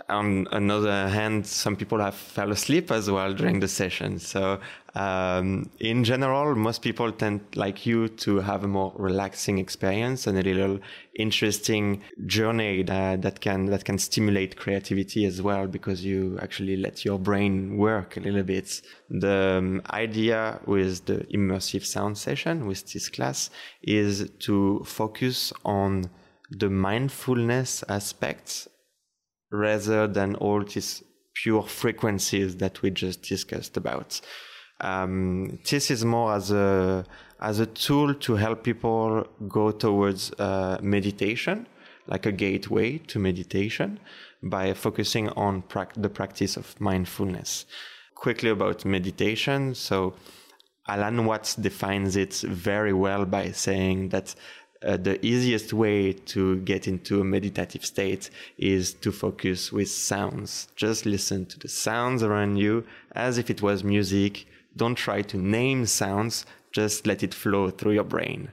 [0.09, 4.19] on another hand, some people have fell asleep as well during the session.
[4.19, 4.61] So,
[4.95, 10.39] um, in general, most people tend, like you, to have a more relaxing experience and
[10.39, 10.81] a little
[11.17, 17.07] interesting journey that, that can that can stimulate creativity as well because you actually let
[17.07, 18.83] your brain work a little bit.
[19.09, 23.49] The um, idea with the immersive sound session with this class
[23.83, 26.11] is to focus on
[26.51, 28.69] the mindfulness aspects
[29.51, 31.03] rather than all these
[31.35, 34.21] pure frequencies that we just discussed about.
[34.83, 37.05] Um, this is more as a
[37.41, 41.67] as a tool to help people go towards uh, meditation,
[42.07, 43.99] like a gateway to meditation,
[44.43, 47.67] by focusing on pra- the practice of mindfulness.
[48.15, 50.15] Quickly about meditation, so
[50.87, 54.35] Alan Watts defines it very well by saying that
[54.85, 60.69] uh, the easiest way to get into a meditative state is to focus with sounds.
[60.75, 64.47] Just listen to the sounds around you as if it was music.
[64.77, 68.51] Don't try to name sounds, just let it flow through your brain.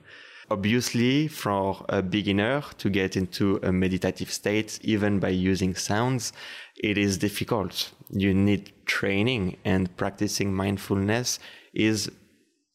[0.52, 6.34] Obviously, for a beginner to get into a meditative state, even by using sounds,
[6.76, 7.92] it is difficult.
[8.10, 11.40] You need training and practicing mindfulness
[11.74, 12.10] is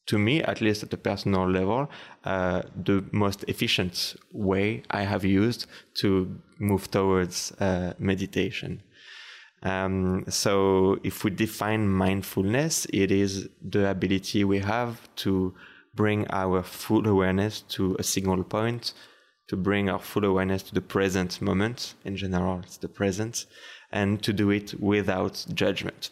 [0.06, 1.90] to me, at least at the personal level,
[2.24, 8.82] uh, the most efficient way I have used to move towards uh, meditation.
[9.64, 15.54] Um, so, if we define mindfulness, it is the ability we have to
[15.94, 18.92] bring our full awareness to a single point,
[19.48, 21.94] to bring our full awareness to the present moment.
[22.04, 23.46] In general, it's the present,
[23.90, 26.10] and to do it without judgment.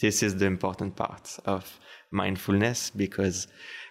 [0.00, 1.78] This is the important part of
[2.10, 3.46] mindfulness because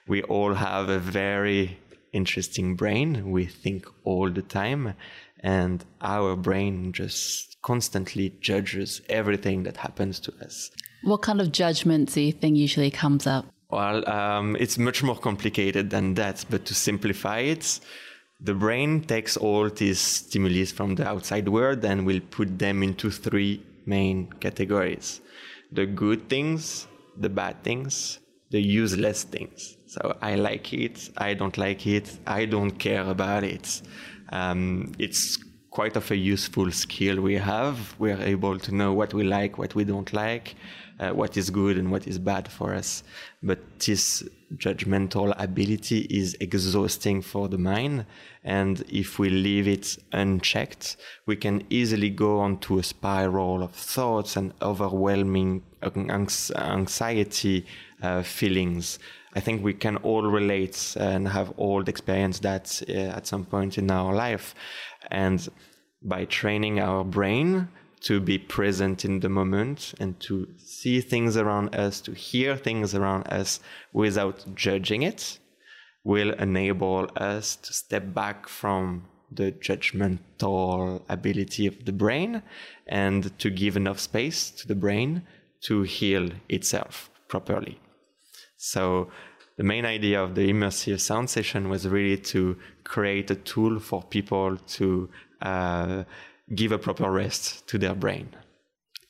[0.07, 1.77] we all have a very
[2.11, 3.31] interesting brain.
[3.31, 4.95] We think all the time,
[5.43, 10.71] and our brain just constantly judges everything that happens to us.
[11.03, 13.45] What kind of judgment do you think usually comes up?
[13.69, 17.79] Well, um, it's much more complicated than that, but to simplify it,
[18.39, 23.09] the brain takes all these stimuli from the outside world and will put them into
[23.09, 25.21] three main categories
[25.71, 26.85] the good things,
[27.17, 29.77] the bad things, the useless things.
[29.87, 33.81] So I like it, I don't like it, I don't care about it.
[34.31, 35.37] Um, it's
[35.71, 37.95] quite of a useful skill we have.
[37.97, 40.55] We are able to know what we like, what we don't like,
[40.99, 43.03] uh, what is good and what is bad for us.
[43.41, 44.23] But this
[44.57, 48.05] judgmental ability is exhausting for the mind.
[48.43, 54.35] And if we leave it unchecked, we can easily go onto a spiral of thoughts
[54.35, 57.65] and overwhelming anxiety
[58.03, 58.99] uh, feelings.
[59.33, 63.77] I think we can all relate and have all experienced that uh, at some point
[63.77, 64.53] in our life.
[65.09, 65.47] And
[66.01, 67.69] by training our brain
[68.01, 72.95] to be present in the moment and to see things around us, to hear things
[72.95, 73.59] around us
[73.93, 75.39] without judging it,
[76.03, 82.41] will enable us to step back from the judgmental ability of the brain
[82.87, 85.21] and to give enough space to the brain
[85.61, 87.79] to heal itself properly.
[88.63, 89.09] So,
[89.57, 94.03] the main idea of the immersive sound session was really to create a tool for
[94.03, 95.09] people to
[95.41, 96.03] uh,
[96.53, 98.29] give a proper rest to their brain.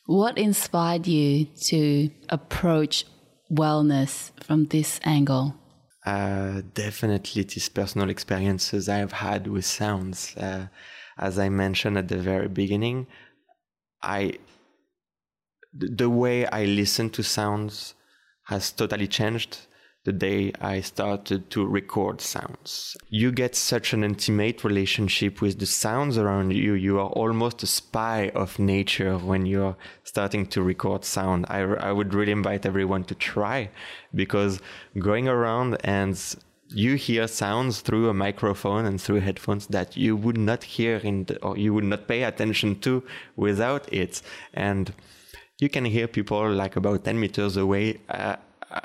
[0.05, 3.05] What inspired you to approach
[3.51, 5.55] wellness from this angle?
[6.05, 10.33] Uh, definitely these personal experiences I have had with sounds.
[10.37, 10.67] Uh,
[11.17, 13.05] as I mentioned at the very beginning,
[14.01, 14.39] I
[15.73, 17.95] the way I listen to sounds
[18.45, 19.67] has totally changed
[20.03, 22.97] the day I started to record sounds.
[23.09, 26.73] You get such an intimate relationship with the sounds around you.
[26.73, 31.45] You are almost a spy of nature when you're starting to record sound.
[31.49, 33.69] I, I would really invite everyone to try
[34.15, 34.59] because
[34.97, 36.19] going around and
[36.73, 41.25] you hear sounds through a microphone and through headphones that you would not hear in
[41.25, 43.03] the, or you would not pay attention to
[43.35, 44.21] without it.
[44.53, 44.93] And
[45.61, 48.35] you can hear people like about 10 meters away uh,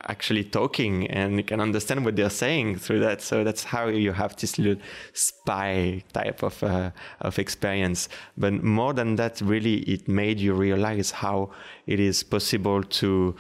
[0.09, 3.23] actually talking and you can understand what they're saying through that.
[3.23, 4.83] So that's how you have this little
[5.15, 8.09] spy type of uh, of experience.
[8.37, 11.51] But more than that, really, it made you realize how
[11.87, 13.35] it is possible to.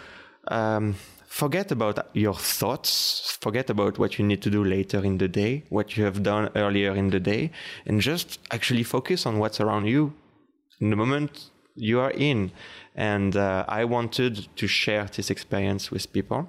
[0.48, 0.94] Um,
[1.26, 5.64] forget about your thoughts, forget about what you need to do later in the day,
[5.68, 7.50] what you have done earlier in the day,
[7.84, 10.14] and just actually focus on what's around you
[10.80, 12.50] in the moment you are in.
[12.96, 16.48] And uh, I wanted to share this experience with people.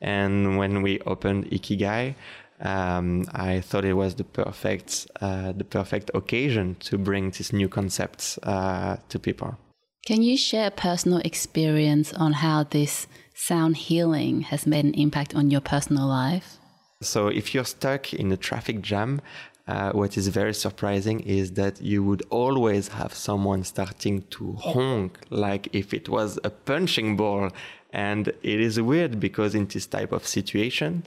[0.00, 2.14] And when we opened Ikigai,
[2.60, 7.68] um, I thought it was the perfect, uh, the perfect occasion to bring these new
[7.68, 9.58] concepts uh, to people.
[10.06, 15.34] Can you share a personal experience on how this sound healing has made an impact
[15.34, 16.58] on your personal life?
[17.00, 19.20] So, if you're stuck in a traffic jam,
[19.68, 25.18] uh, what is very surprising is that you would always have someone starting to honk
[25.30, 27.50] like if it was a punching ball.
[27.92, 31.04] And it is weird because in this type of situation,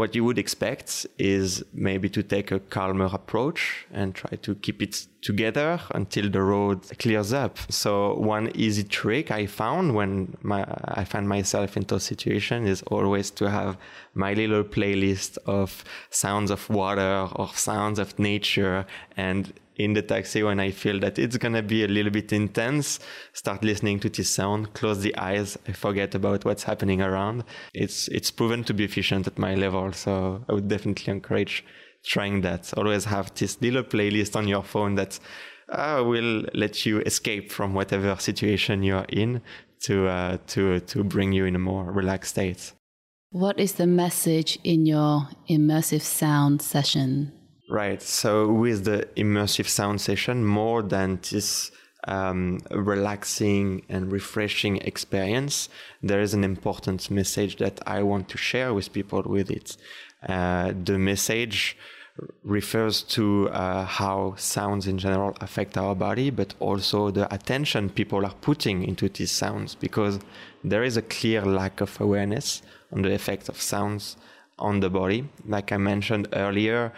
[0.00, 4.80] what you would expect is maybe to take a calmer approach and try to keep
[4.80, 7.58] it together until the road clears up.
[7.68, 10.10] So one easy trick I found when
[10.40, 10.64] my,
[11.00, 13.76] I find myself into a situation is always to have
[14.14, 18.86] my little playlist of sounds of water or sounds of nature
[19.18, 19.52] and
[19.84, 23.00] in the taxi when I feel that it's gonna be a little bit intense,
[23.32, 27.44] start listening to this sound, close the eyes, I forget about what's happening around.
[27.74, 31.64] It's it's proven to be efficient at my level, so I would definitely encourage
[32.04, 32.72] trying that.
[32.76, 35.18] Always have this little playlist on your phone that
[35.68, 39.40] uh, will let you escape from whatever situation you're in
[39.84, 42.72] to uh, to to bring you in a more relaxed state.
[43.32, 47.32] What is the message in your immersive sound session
[47.70, 48.02] Right.
[48.02, 51.70] So with the immersive sound session, more than this
[52.02, 55.68] um, relaxing and refreshing experience,
[56.02, 59.76] there is an important message that I want to share with people with it.
[60.28, 61.76] Uh, the message
[62.42, 68.26] refers to uh, how sounds in general affect our body, but also the attention people
[68.26, 70.18] are putting into these sounds because
[70.64, 74.16] there is a clear lack of awareness on the effect of sounds
[74.58, 75.28] on the body.
[75.46, 76.92] Like I mentioned earlier,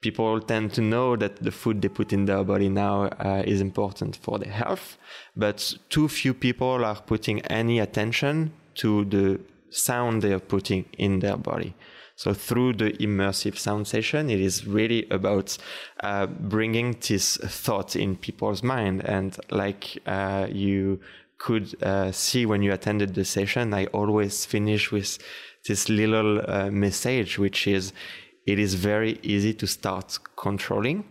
[0.00, 3.60] people tend to know that the food they put in their body now uh, is
[3.60, 4.96] important for their health,
[5.36, 11.20] but too few people are putting any attention to the sound they are putting in
[11.20, 11.74] their body.
[12.16, 15.56] So through the immersive sound session, it is really about
[16.00, 19.02] uh, bringing this thought in people's mind.
[19.06, 21.00] And like uh, you
[21.38, 25.18] could uh, see when you attended the session, I always finish with
[25.66, 27.94] this little uh, message, which is
[28.46, 31.04] it is very easy to start controlling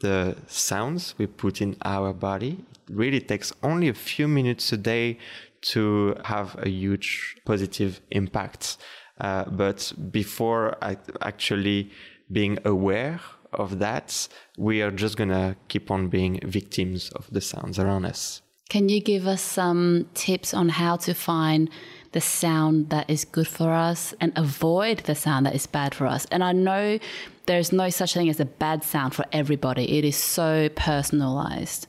[0.00, 2.64] the sounds we put in our body.
[2.88, 5.18] It really takes only a few minutes a day
[5.62, 8.78] to have a huge positive impact.
[9.20, 10.76] Uh, but before
[11.20, 11.90] actually
[12.32, 13.20] being aware
[13.52, 18.40] of that, we are just gonna keep on being victims of the sounds around us.
[18.70, 21.68] Can you give us some tips on how to find
[22.12, 26.06] the sound that is good for us and avoid the sound that is bad for
[26.06, 26.26] us.
[26.30, 26.98] And I know
[27.46, 31.86] there's no such thing as a bad sound for everybody, it is so personalized.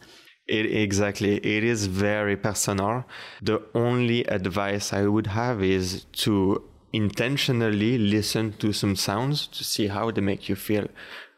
[0.48, 1.38] It, exactly.
[1.38, 3.06] It is very personal.
[3.42, 9.88] The only advice I would have is to intentionally listen to some sounds to see
[9.88, 10.88] how they make you feel.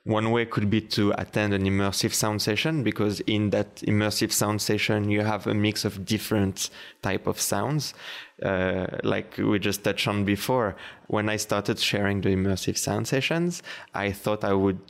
[0.05, 4.61] One way could be to attend an immersive sound session because in that immersive sound
[4.61, 6.69] session you have a mix of different
[7.01, 7.93] type of sounds.
[8.41, 10.75] Uh, like we just touched on before,
[11.07, 13.61] when I started sharing the immersive sound sessions,
[13.93, 14.81] I thought I would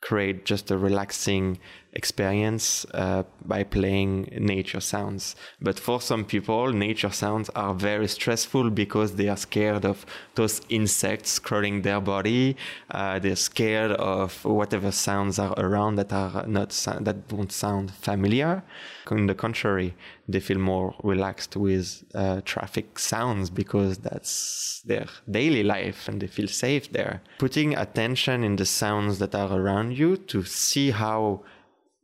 [0.00, 1.58] create just a relaxing
[1.92, 5.36] experience uh, by playing nature sounds.
[5.60, 10.60] But for some people, nature sounds are very stressful because they are scared of those
[10.68, 12.56] insects crawling their body.
[12.90, 16.70] Uh, they're scared of whatever sounds are around that are not
[17.00, 18.62] that don't sound familiar.
[19.10, 19.96] On the contrary,
[20.28, 26.28] they feel more relaxed with uh, traffic sounds because that's their daily life and they
[26.28, 27.20] feel safe there.
[27.38, 31.42] Putting attention in the sounds that are around you to see how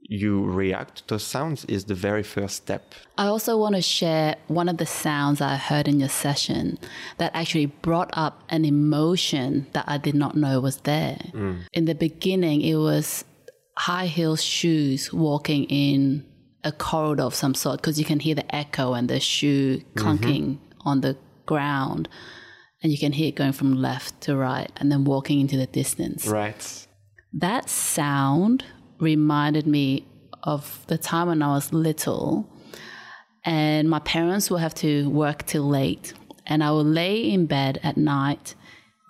[0.08, 2.94] you react to sounds is the very first step.
[3.18, 6.78] I also want to share one of the sounds I heard in your session
[7.18, 11.18] that actually brought up an emotion that I did not know was there.
[11.32, 11.62] Mm.
[11.72, 13.24] In the beginning, it was
[13.76, 16.24] high heel shoes walking in
[16.64, 20.44] a corridor of some sort because you can hear the echo and the shoe clunking
[20.44, 20.88] mm-hmm.
[20.88, 22.08] on the ground.
[22.82, 25.66] And you can hear it going from left to right and then walking into the
[25.66, 26.26] distance.
[26.26, 26.86] Right.
[27.32, 28.64] That sound
[28.98, 30.06] reminded me
[30.42, 32.48] of the time when I was little,
[33.44, 36.14] and my parents would have to work till late,
[36.46, 38.54] and I would lay in bed at night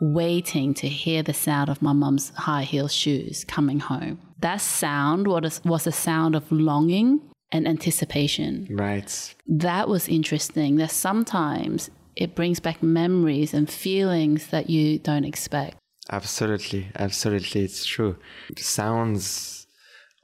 [0.00, 4.18] waiting to hear the sound of my mum's high heel shoes coming home.
[4.40, 7.20] That sound was, was a sound of longing
[7.50, 8.68] and anticipation.
[8.70, 9.34] Right.
[9.46, 10.76] That was interesting.
[10.76, 15.78] That sometimes it brings back memories and feelings that you don't expect.
[16.10, 18.16] Absolutely, absolutely, it's true.
[18.56, 19.55] Sounds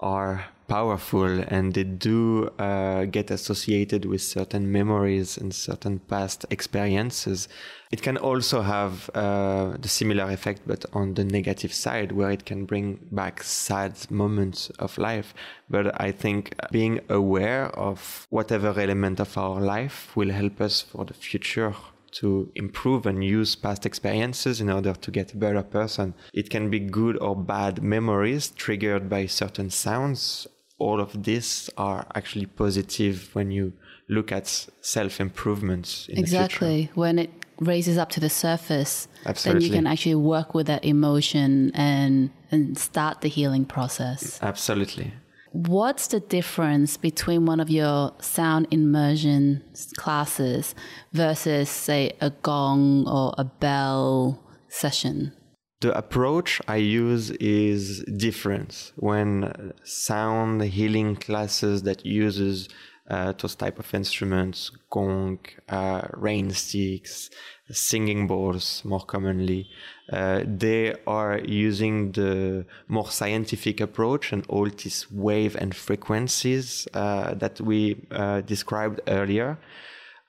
[0.03, 7.49] are powerful and they do uh, get associated with certain memories and certain past experiences.
[7.91, 12.47] It can also have uh, the similar effect, but on the negative side, where it
[12.47, 15.35] can bring back sad moments of life.
[15.69, 21.05] But I think being aware of whatever element of our life will help us for
[21.05, 21.75] the future
[22.13, 26.15] to improve and use past experiences in order to get a better person.
[26.33, 30.47] It can be good or bad memories triggered by certain sounds.
[30.79, 33.73] All of these are actually positive when you
[34.09, 34.47] look at
[34.81, 36.09] self improvements.
[36.11, 36.91] Exactly.
[36.95, 39.61] When it raises up to the surface, Absolutely.
[39.61, 44.39] then you can actually work with that emotion and and start the healing process.
[44.43, 45.13] Absolutely.
[45.53, 49.63] What's the difference between one of your sound immersion
[49.99, 50.75] classes
[51.13, 55.35] versus, say, a gong or a bell session?
[55.83, 58.93] The approach I use is different.
[58.97, 62.71] When sound healing classes that uses
[63.11, 67.29] uh, those type of instruments, gong, uh, rain sticks,
[67.71, 69.69] singing bowls more commonly.
[70.13, 77.33] Uh, they are using the more scientific approach and all these wave and frequencies uh,
[77.35, 79.59] that we uh, described earlier.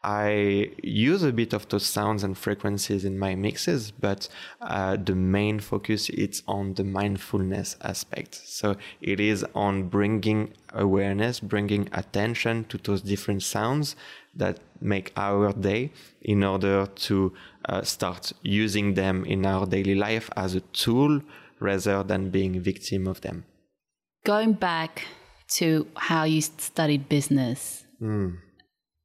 [0.03, 4.27] I use a bit of those sounds and frequencies in my mixes, but
[4.59, 8.35] uh, the main focus is on the mindfulness aspect.
[8.35, 13.95] So it is on bringing awareness, bringing attention to those different sounds
[14.35, 17.33] that make our day in order to
[17.69, 21.21] uh, start using them in our daily life as a tool
[21.59, 23.45] rather than being victim of them.
[24.25, 25.05] Going back
[25.55, 27.85] to how you studied business.
[28.01, 28.37] Mm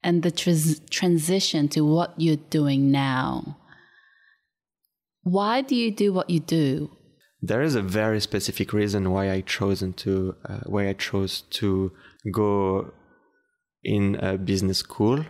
[0.03, 3.59] and the tr- transition to what you're doing now.
[5.23, 6.91] Why do you do what you do?
[7.41, 11.93] There is a very specific reason why I chosen to uh, why I chose to
[12.33, 12.93] go
[13.85, 15.25] in a business school.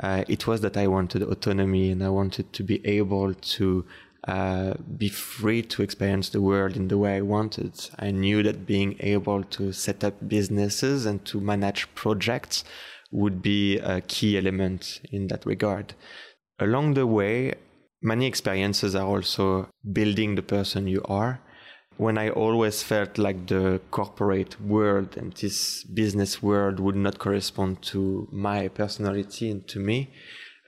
[0.00, 3.84] Uh, it was that I wanted autonomy and I wanted to be able to
[4.26, 7.72] uh, be free to experience the world in the way I wanted.
[7.98, 12.64] I knew that being able to set up businesses and to manage projects
[13.10, 15.94] would be a key element in that regard.
[16.58, 17.54] Along the way,
[18.02, 21.40] many experiences are also building the person you are.
[21.98, 27.82] When I always felt like the corporate world and this business world would not correspond
[27.90, 30.12] to my personality and to me,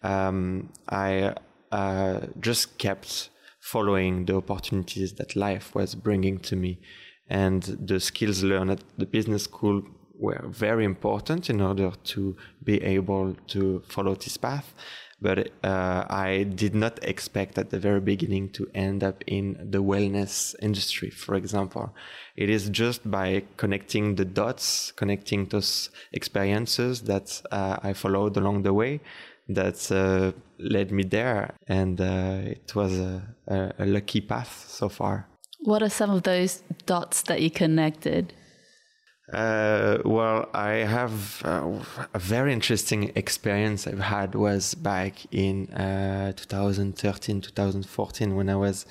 [0.03, 1.35] um, I
[1.71, 6.81] uh, just kept following the opportunities that life was bringing to me.
[7.29, 9.85] And the skills learned at the business school
[10.19, 14.75] were very important in order to be able to follow this path.
[15.23, 19.83] But uh, I did not expect at the very beginning to end up in the
[19.83, 21.95] wellness industry, for example.
[22.37, 28.63] It is just by connecting the dots, connecting those experiences that uh, I followed along
[28.63, 29.01] the way
[29.49, 31.55] that uh, led me there.
[31.67, 35.29] And uh, it was a, a, a lucky path so far.
[35.61, 38.33] What are some of those dots that you connected?
[39.33, 46.33] Uh, well, I have uh, a very interesting experience I've had was back in uh,
[46.33, 48.87] 2013, 2014 when I was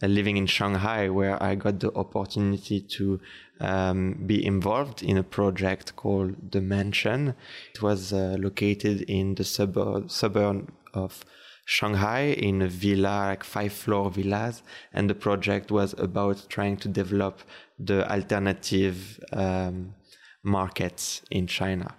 [0.00, 3.20] uh, living in Shanghai, where I got the opportunity to
[3.58, 7.34] um, be involved in a project called The Mansion.
[7.74, 11.24] It was uh, located in the suburb, suburb of
[11.70, 14.60] Shanghai in a villa, like five floor villas.
[14.92, 17.42] And the project was about trying to develop
[17.78, 19.94] the alternative um,
[20.42, 21.94] markets in China.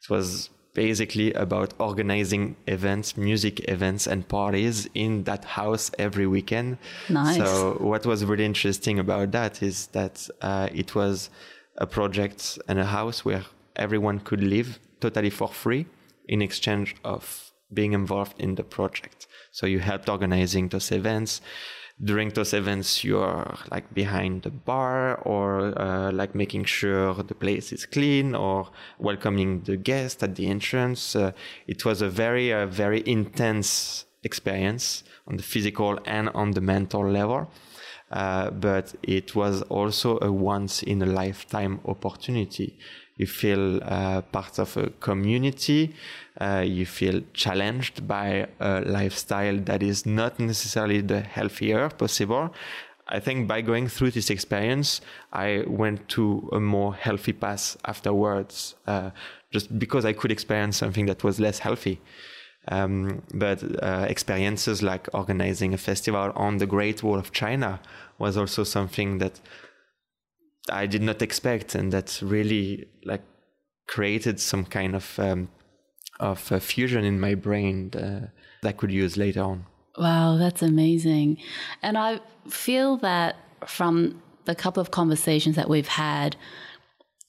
[0.00, 6.78] It was basically about organizing events, music events, and parties in that house every weekend.
[7.10, 7.36] Nice.
[7.36, 11.28] So, what was really interesting about that is that uh, it was
[11.76, 13.44] a project and a house where
[13.76, 15.84] everyone could live totally for free
[16.28, 19.26] in exchange of being involved in the project.
[19.50, 21.40] So, you helped organizing those events.
[22.02, 27.70] During those events you're like behind the bar or uh, like making sure the place
[27.70, 31.14] is clean or welcoming the guest at the entrance.
[31.14, 31.30] Uh,
[31.68, 37.08] it was a very uh, very intense experience on the physical and on the mental
[37.08, 37.50] level.
[38.10, 42.78] Uh, but it was also a once in a lifetime opportunity.
[43.16, 45.94] You feel uh, part of a community,
[46.40, 52.54] uh, you feel challenged by a lifestyle that is not necessarily the healthier possible.
[53.08, 55.00] I think by going through this experience,
[55.32, 59.10] I went to a more healthy path afterwards, uh,
[59.52, 62.00] just because I could experience something that was less healthy.
[62.68, 67.80] Um, but uh, experiences like organizing a festival on the Great Wall of China
[68.18, 69.40] was also something that
[70.70, 73.22] I did not expect, and that really like
[73.88, 75.48] created some kind of um,
[76.22, 78.30] of a fusion in my brain that
[78.64, 79.66] I could use later on.
[79.98, 81.38] Wow, that's amazing,
[81.82, 86.36] and I feel that from the couple of conversations that we've had,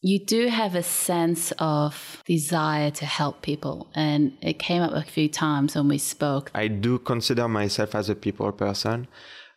[0.01, 3.87] you do have a sense of desire to help people.
[3.95, 6.51] And it came up a few times when we spoke.
[6.53, 9.07] I do consider myself as a people person.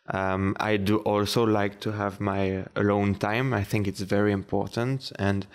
[0.09, 3.53] Um, I do also like to have my alone time.
[3.53, 5.11] I think it's very important.
[5.19, 5.45] And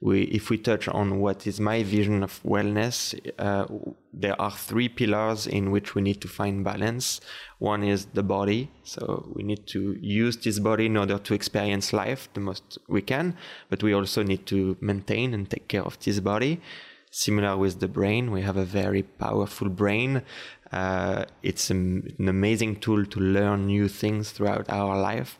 [0.00, 3.66] we, if we touch on what is my vision of wellness, uh,
[4.12, 7.20] there are three pillars in which we need to find balance.
[7.58, 8.70] One is the body.
[8.84, 13.02] So we need to use this body in order to experience life the most we
[13.02, 13.36] can,
[13.70, 16.60] but we also need to maintain and take care of this body.
[17.10, 20.22] Similar with the brain, we have a very powerful brain
[20.72, 25.38] uh, it's an amazing tool to learn new things throughout our life.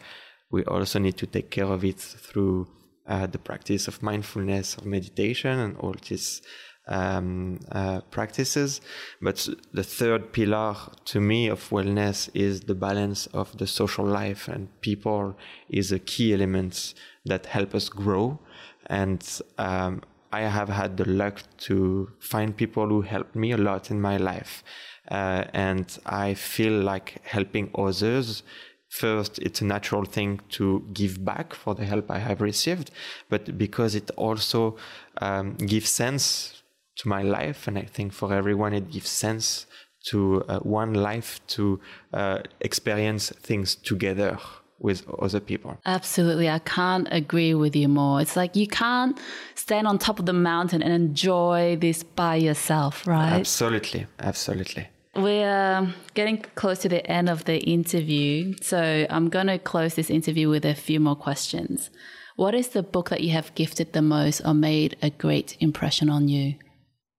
[0.51, 2.69] We also need to take care of it through
[3.09, 6.43] uh, the practice of mindfulness, of meditation, and all these
[6.89, 8.81] um, uh, practices.
[9.21, 10.75] But the third pillar
[11.07, 15.37] to me of wellness is the balance of the social life, and people
[15.69, 16.95] is a key element
[17.25, 18.39] that help us grow.
[18.87, 19.23] And
[19.59, 20.03] um,
[20.33, 24.17] I have had the luck to find people who helped me a lot in my
[24.17, 24.63] life.
[25.11, 28.43] Uh, and I feel like helping others.
[28.89, 32.91] First, it's a natural thing to give back for the help I have received,
[33.28, 34.76] but because it also
[35.20, 36.62] um, gives sense
[36.97, 39.66] to my life, and I think for everyone it gives sense
[40.07, 41.80] to uh, one life to
[42.12, 44.39] uh, experience things together
[44.80, 45.76] with other people.
[45.84, 46.49] Absolutely.
[46.49, 48.20] I can't agree with you more.
[48.20, 49.18] It's like you can't
[49.55, 53.32] stand on top of the mountain and enjoy this by yourself, right?
[53.32, 54.07] Absolutely.
[54.20, 54.89] Absolutely.
[55.19, 58.55] We're getting close to the end of the interview.
[58.62, 61.91] So I'm going to close this interview with a few more questions.
[62.37, 66.09] What is the book that you have gifted the most or made a great impression
[66.09, 66.55] on you?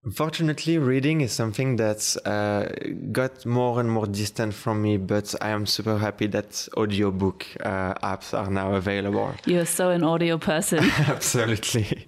[0.05, 2.73] Unfortunately, reading is something that's uh,
[3.11, 7.95] got more and more distant from me, but I am super happy that audiobook uh,
[7.95, 9.35] apps are now available.
[9.45, 10.79] You're so an audio person.
[10.99, 12.07] Absolutely.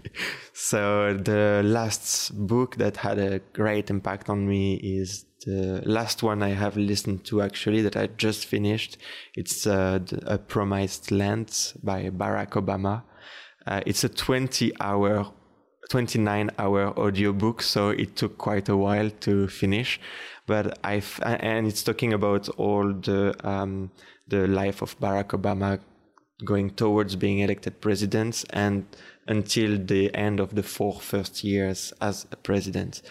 [0.53, 6.43] So, the last book that had a great impact on me is the last one
[6.43, 8.97] I have listened to actually that I just finished.
[9.35, 13.03] It's uh, A Promised Land by Barack Obama.
[13.65, 15.31] Uh, it's a 20 hour
[15.89, 19.99] 29 hour audiobook, so it took quite a while to finish.
[20.47, 23.91] But I and it's talking about all the um,
[24.27, 25.79] the life of Barack Obama
[26.45, 28.85] going towards being elected president and
[29.27, 33.01] until the end of the four first years as a president.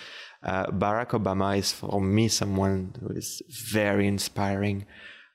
[0.43, 4.86] Uh, Barack Obama is for me someone who is very inspiring.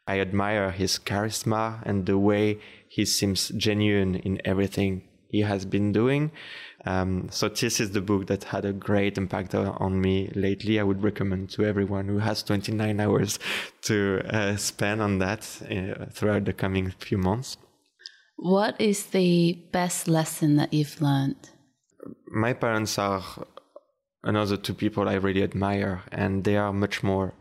[0.07, 5.91] I admire his charisma and the way he seems genuine in everything he has been
[5.91, 6.31] doing.
[6.85, 10.79] Um, so this is the book that had a great impact on me lately.
[10.79, 13.39] I would recommend to everyone who has 29 hours
[13.83, 17.57] to uh, spend on that uh, throughout the coming few months.
[18.37, 21.49] What is the best lesson that you've learned?
[22.27, 23.23] My parents are
[24.25, 27.33] another two people I really admire, and they are much more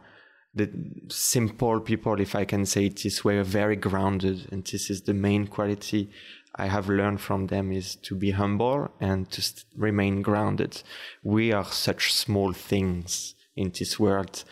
[0.55, 0.71] the
[1.09, 4.49] simple people, if I can say it this way, very grounded.
[4.53, 6.11] And this is the main quality
[6.55, 9.43] I have learned from them is to be humble and to
[9.77, 10.83] remain grounded.
[11.25, 14.45] We are such small things in this world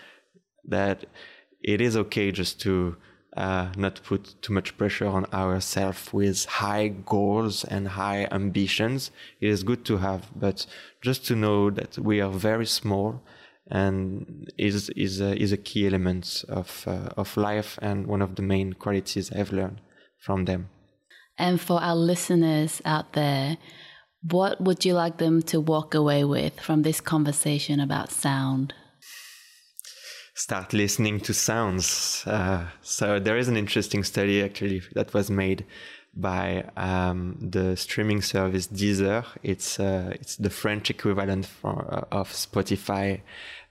[0.64, 1.06] that
[1.62, 2.96] it is okay just to
[3.36, 9.10] uh, not put too much pressure on ourselves with high goals and high ambitions.
[9.40, 10.66] It is good to have, but
[11.00, 13.22] just to know that we are very small
[13.70, 18.34] and is is a, is a key element of uh, of life and one of
[18.34, 19.80] the main qualities I've learned
[20.18, 20.68] from them.
[21.38, 23.56] And for our listeners out there,
[24.22, 28.74] what would you like them to walk away with from this conversation about sound?
[30.34, 32.24] Start listening to sounds.
[32.26, 35.66] Uh, so there is an interesting study actually that was made
[36.14, 39.26] by um, the streaming service Deezer.
[39.42, 43.20] It's uh, it's the French equivalent for, uh, of Spotify,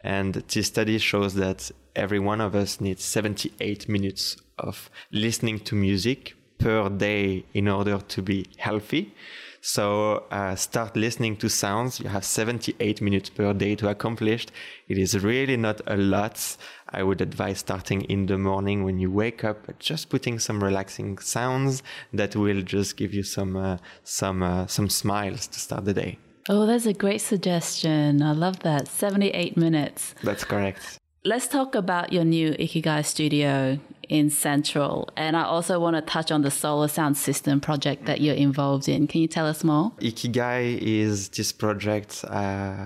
[0.03, 5.75] and this study shows that every one of us needs 78 minutes of listening to
[5.75, 9.15] music per day in order to be healthy.
[9.61, 11.99] So uh, start listening to sounds.
[11.99, 14.47] You have 78 minutes per day to accomplish.
[14.87, 16.57] It is really not a lot.
[16.89, 21.19] I would advise starting in the morning when you wake up, just putting some relaxing
[21.19, 25.93] sounds that will just give you some uh, some uh, some smiles to start the
[25.93, 26.17] day.
[26.49, 28.23] Oh, that's a great suggestion.
[28.23, 28.87] I love that.
[28.87, 30.15] 78 minutes.
[30.23, 30.97] That's correct.
[31.23, 33.77] Let's talk about your new Ikigai studio
[34.11, 35.09] in Central.
[35.15, 38.87] And I also want to touch on the solar sound system project that you're involved
[38.89, 39.07] in.
[39.07, 39.93] Can you tell us more?
[40.01, 42.85] Ikigai is this project uh,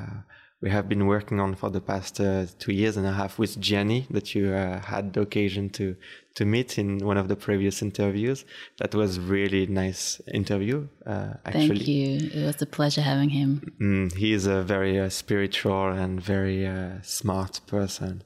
[0.65, 3.59] we have been working on for the past uh, two years and a half with
[3.59, 5.95] Gianni that you uh, had the occasion to
[6.35, 8.45] to meet in one of the previous interviews.
[8.79, 10.87] That was really nice interview.
[11.05, 12.07] Uh, actually, thank you.
[12.33, 13.49] It was a pleasure having him.
[13.79, 18.23] Mm, he is a very uh, spiritual and very uh, smart person.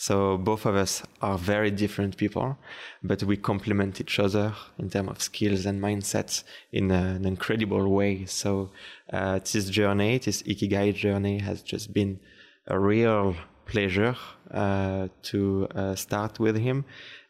[0.00, 2.56] So both of us are very different people,
[3.02, 8.24] but we complement each other in terms of skills and mindsets in an incredible way.
[8.26, 8.70] So
[9.12, 12.20] uh, this journey, this Ikigai journey, has just been
[12.68, 13.34] a real
[13.66, 14.14] pleasure
[14.52, 16.84] uh, to uh, start with him,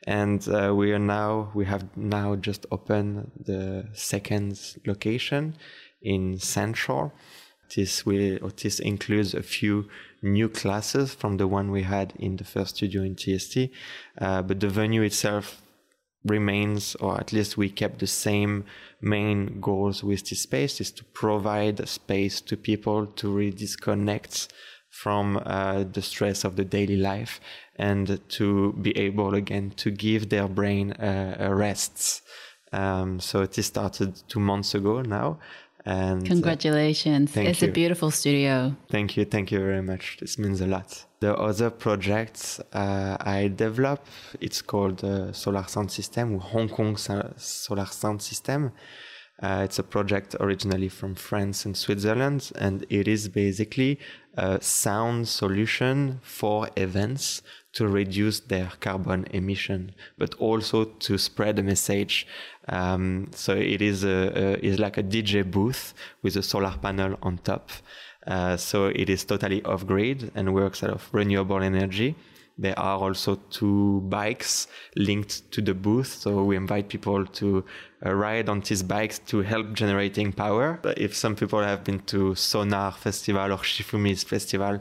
[0.07, 5.57] and uh, we are now we have now just opened the second location
[6.03, 7.15] in Central.
[7.75, 9.89] This will or this includes a few
[10.23, 13.71] new classes from the one we had in the first studio in TST.
[14.21, 15.63] Uh, but the venue itself
[16.25, 18.65] remains, or at least we kept the same
[19.01, 24.49] main goals with this space, is to provide space to people to really disconnect
[24.91, 27.41] from uh, the stress of the daily life
[27.77, 32.23] and to be able again to give their brain uh, a rest.
[32.73, 35.39] Um, so it started two months ago now,
[35.85, 37.37] and uh, congratulations.
[37.37, 37.69] Uh, it's you.
[37.69, 38.75] a beautiful studio.
[38.89, 39.25] Thank you.
[39.25, 40.19] Thank you very much.
[40.21, 41.05] This means a lot.
[41.21, 44.07] The other projects uh, I develop,
[44.41, 48.73] it's called uh, Solar Sound System, or Hong Kong Solar Sound System.
[49.41, 53.99] Uh, it's a project originally from France and Switzerland, and it is basically
[54.39, 61.63] a sound solution for events to reduce their carbon emission, but also to spread a
[61.63, 62.27] message.
[62.69, 67.19] Um, so it is a, a, is like a DJ booth with a solar panel
[67.21, 67.71] on top.
[68.27, 72.15] Uh, so it is totally off grid and works out of renewable energy.
[72.59, 76.09] There are also two bikes linked to the booth.
[76.09, 77.65] So we invite people to
[78.05, 80.81] uh, ride on these bikes to help generating power.
[80.97, 84.81] If some people have been to Sonar Festival or Shifumi's Festival,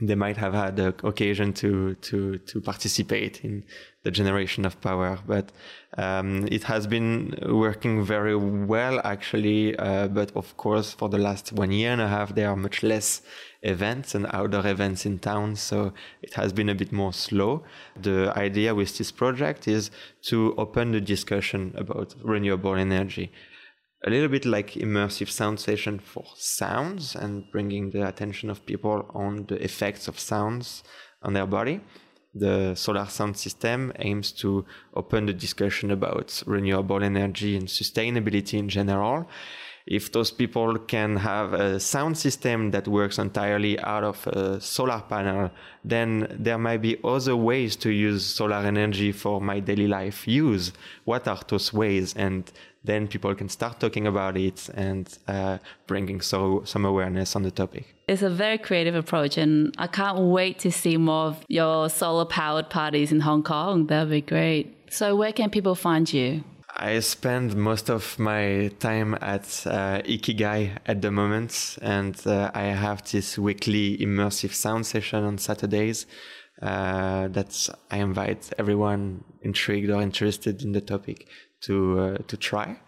[0.00, 3.64] they might have had the occasion to to to participate in
[4.02, 5.18] the generation of power.
[5.26, 5.52] But
[5.98, 9.76] um, it has been working very well actually.
[9.76, 12.82] Uh, but of course, for the last one year and a half, there are much
[12.82, 13.22] less
[13.62, 15.92] events and outdoor events in town, so
[16.22, 17.62] it has been a bit more slow.
[18.00, 19.90] The idea with this project is
[20.22, 23.30] to open the discussion about renewable energy
[24.06, 29.06] a little bit like immersive sound session for sounds and bringing the attention of people
[29.14, 30.82] on the effects of sounds
[31.22, 31.80] on their body.
[32.34, 38.68] The solar sound system aims to open the discussion about renewable energy and sustainability in
[38.68, 39.28] general.
[39.90, 45.00] If those people can have a sound system that works entirely out of a solar
[45.00, 45.50] panel,
[45.84, 50.72] then there might be other ways to use solar energy for my daily life use.
[51.04, 52.14] What are those ways?
[52.14, 52.50] And
[52.84, 57.50] then people can start talking about it and uh, bringing so some awareness on the
[57.50, 57.92] topic.
[58.06, 62.26] It's a very creative approach, and I can't wait to see more of your solar
[62.26, 63.86] powered parties in Hong Kong.
[63.88, 64.76] That'd be great.
[64.92, 66.42] So, where can people find you?
[66.76, 72.64] I spend most of my time at uh, Ikigai at the moment, and uh, I
[72.64, 76.06] have this weekly immersive sound session on Saturdays
[76.62, 81.26] uh, that I invite everyone intrigued or interested in the topic
[81.62, 82.78] to uh, to try.